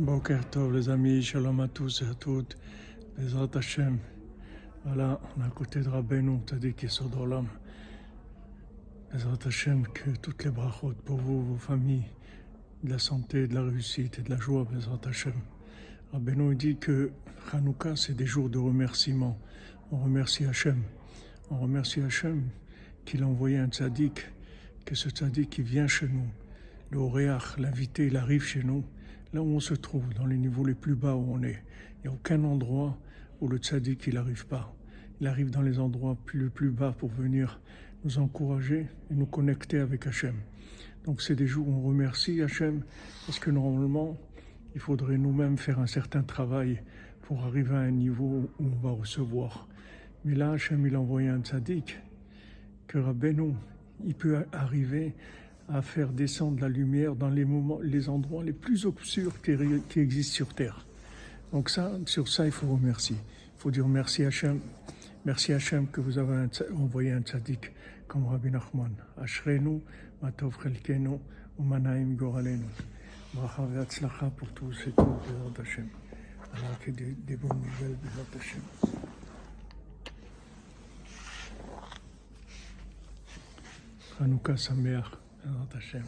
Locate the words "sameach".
84.56-85.16